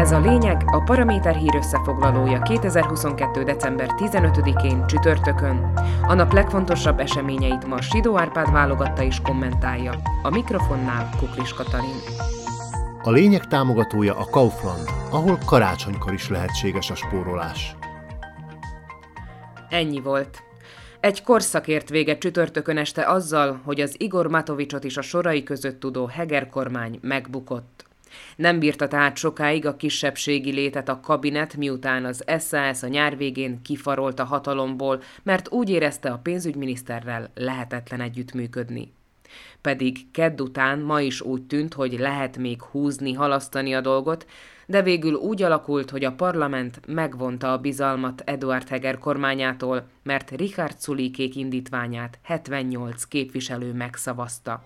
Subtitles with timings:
[0.00, 3.42] Ez a lényeg, a Paraméter hír összefoglalója 2022.
[3.42, 5.72] december 15-én csütörtökön.
[6.06, 10.02] A nap legfontosabb eseményeit ma Sidó Árpád válogatta és kommentálja.
[10.22, 11.96] A mikrofonnál Kuklis Katalin.
[13.02, 17.76] A lényeg támogatója a Kaufland, ahol karácsonykor is lehetséges a spórolás.
[19.68, 20.42] Ennyi volt.
[21.00, 25.80] Egy korszak ért véget csütörtökön este azzal, hogy az Igor Matovicsot is a sorai között
[25.80, 27.89] tudó Heger kormány megbukott.
[28.36, 33.62] Nem bírta tehát sokáig a kisebbségi létet a kabinet, miután az SAS a nyár végén
[33.62, 38.92] kifarolt a hatalomból, mert úgy érezte a pénzügyminiszterrel lehetetlen együttműködni.
[39.60, 44.26] Pedig kedd után ma is úgy tűnt, hogy lehet még húzni, halasztani a dolgot,
[44.66, 50.80] de végül úgy alakult, hogy a parlament megvonta a bizalmat Eduard Heger kormányától, mert Richard
[50.80, 54.64] Sulikék indítványát 78 képviselő megszavazta.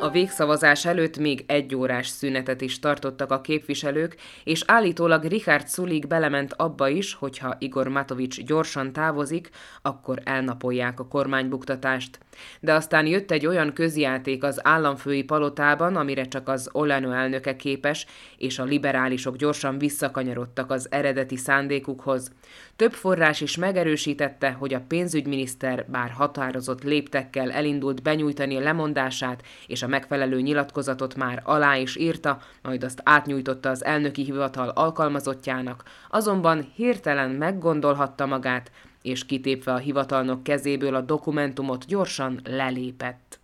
[0.00, 6.06] A végszavazás előtt még egy órás szünetet is tartottak a képviselők, és állítólag Richard Sulik
[6.06, 9.50] belement abba is, hogyha Igor Matovics gyorsan távozik,
[9.82, 12.18] akkor elnapolják a kormánybuktatást.
[12.60, 18.06] De aztán jött egy olyan közjáték az államfői palotában, amire csak az Olano elnöke képes,
[18.36, 22.32] és a liberálisok gyorsan visszakanyarodtak az eredeti szándékukhoz.
[22.76, 29.82] Több forrás is megerősítette, hogy a pénzügyminiszter bár határozott léptekkel elindult benyújtani a lemondását, és
[29.82, 36.72] a megfelelő nyilatkozatot már alá is írta, majd azt átnyújtotta az elnöki hivatal alkalmazottjának, azonban
[36.74, 38.70] hirtelen meggondolhatta magát,
[39.02, 43.38] és kitépve a hivatalnok kezéből a dokumentumot gyorsan lelépett.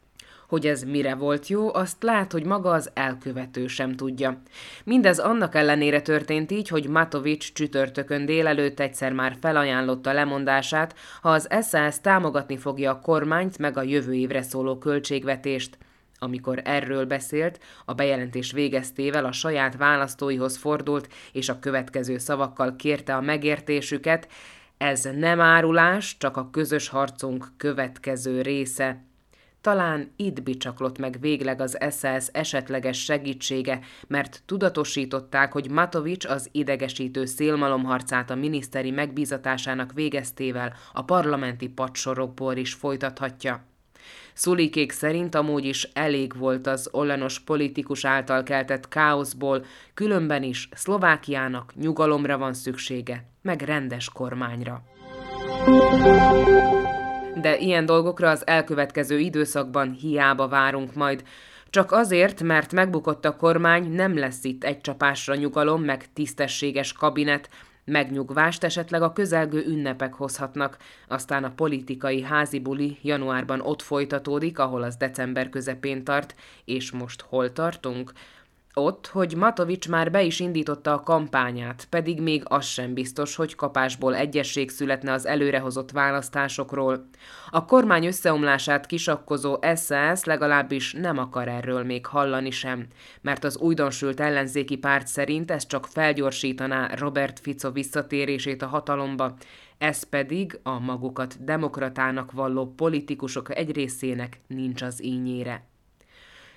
[0.48, 4.42] Hogy ez mire volt jó, azt lát, hogy maga az elkövető sem tudja.
[4.84, 11.48] Mindez annak ellenére történt így, hogy Matovics csütörtökön délelőtt egyszer már felajánlotta lemondását, ha az
[11.70, 15.78] SAS támogatni fogja a kormányt meg a jövő évre szóló költségvetést.
[16.24, 23.14] Amikor erről beszélt, a bejelentés végeztével a saját választóihoz fordult, és a következő szavakkal kérte
[23.14, 24.28] a megértésüket,
[24.76, 29.04] ez nem árulás, csak a közös harcunk következő része.
[29.60, 37.24] Talán itt bicsaklott meg végleg az SS esetleges segítsége, mert tudatosították, hogy Matovics az idegesítő
[37.24, 43.73] szélmalomharcát a miniszteri megbízatásának végeztével a parlamenti padsorokból is folytathatja.
[44.32, 51.72] Szulikék szerint amúgy is elég volt az ollenos politikus által keltett káoszból, különben is Szlovákiának
[51.74, 54.82] nyugalomra van szüksége, meg rendes kormányra.
[57.40, 61.22] De ilyen dolgokra az elkövetkező időszakban hiába várunk majd,
[61.70, 67.48] csak azért, mert megbukott a kormány, nem lesz itt egy csapásra nyugalom, meg tisztességes kabinet,
[67.84, 70.76] Megnyugvást esetleg a közelgő ünnepek hozhatnak,
[71.08, 76.34] aztán a politikai házi buli januárban ott folytatódik, ahol az december közepén tart,
[76.64, 78.12] és most hol tartunk?
[78.76, 83.54] Ott, hogy Matovics már be is indította a kampányát, pedig még az sem biztos, hogy
[83.54, 87.08] kapásból egyesség születne az előrehozott választásokról.
[87.50, 92.86] A kormány összeomlását kisakkozó SAS legalábbis nem akar erről még hallani sem,
[93.20, 99.34] mert az újdonsült ellenzéki párt szerint ez csak felgyorsítaná Robert Fico visszatérését a hatalomba,
[99.78, 105.72] ez pedig a magukat demokratának valló politikusok egy részének nincs az ínyére.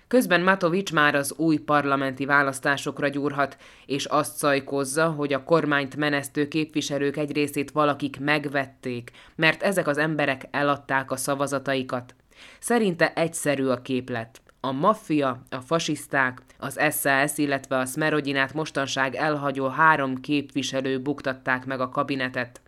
[0.07, 6.47] Közben Matovics már az új parlamenti választásokra gyúrhat, és azt szajkozza, hogy a kormányt menesztő
[6.47, 12.16] képviselők egy részét valakik megvették, mert ezek az emberek eladták a szavazataikat.
[12.59, 14.41] Szerinte egyszerű a képlet.
[14.59, 21.79] A maffia, a fasiszták, az SAS, illetve a Smerodinát mostanság elhagyó három képviselő buktatták meg
[21.79, 22.62] a kabinetet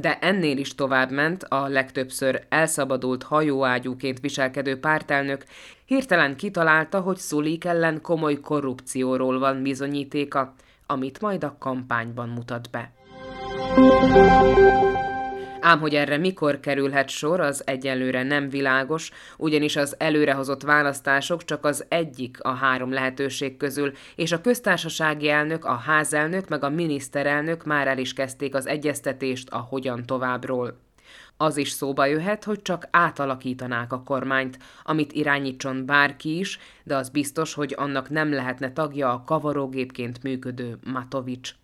[0.00, 5.44] de ennél is tovább ment a legtöbbször elszabadult hajóágyúként viselkedő pártelnök,
[5.84, 10.54] hirtelen kitalálta, hogy Szulik ellen komoly korrupcióról van bizonyítéka,
[10.86, 12.92] amit majd a kampányban mutat be.
[15.60, 21.64] Ám hogy erre mikor kerülhet sor, az egyelőre nem világos, ugyanis az előrehozott választások csak
[21.64, 27.64] az egyik a három lehetőség közül, és a köztársasági elnök, a házelnök meg a miniszterelnök
[27.64, 30.78] már el is kezdték az egyeztetést a hogyan továbbról.
[31.36, 37.08] Az is szóba jöhet, hogy csak átalakítanák a kormányt, amit irányítson bárki is, de az
[37.08, 41.54] biztos, hogy annak nem lehetne tagja a kavarógépként működő Matovics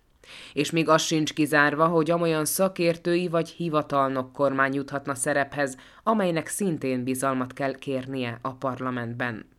[0.53, 7.03] és még az sincs kizárva, hogy amolyan szakértői vagy hivatalnok kormány juthatna szerephez, amelynek szintén
[7.03, 9.56] bizalmat kell kérnie a parlamentben.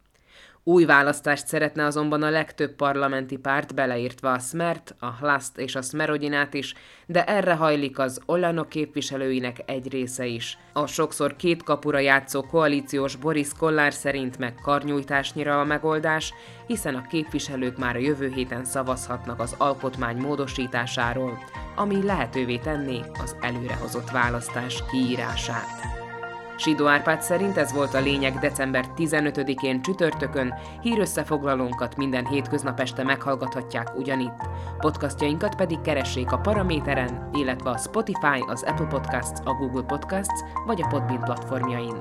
[0.68, 5.82] Új választást szeretne azonban a legtöbb parlamenti párt, beleértve a Smert, a Hlaszt és a
[5.82, 6.74] Smerodinát is,
[7.06, 10.58] de erre hajlik az Olano képviselőinek egy része is.
[10.72, 16.34] A sokszor két kapura játszó koalíciós Boris Kollár szerint meg karnyújtásnyira a megoldás,
[16.66, 21.38] hiszen a képviselők már a jövő héten szavazhatnak az alkotmány módosításáról,
[21.76, 25.97] ami lehetővé tenné az előrehozott választás kiírását.
[26.58, 33.96] Sidó Árpád szerint ez volt a lényeg december 15-én csütörtökön, hírösszefoglalónkat minden hétköznap este meghallgathatják
[33.96, 34.48] ugyanitt.
[34.78, 40.82] Podcastjainkat pedig keressék a Paraméteren, illetve a Spotify, az Apple Podcasts, a Google Podcasts vagy
[40.82, 41.96] a Podbean platformjain.